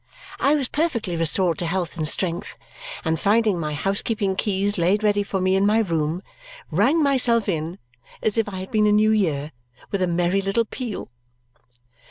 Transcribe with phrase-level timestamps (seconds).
[0.39, 2.57] I was perfectly restored to health and strength,
[3.05, 6.23] and finding my housekeeping keys laid ready for me in my room,
[6.71, 7.77] rang myself in
[8.23, 9.51] as if I had been a new year,
[9.91, 11.11] with a merry little peal.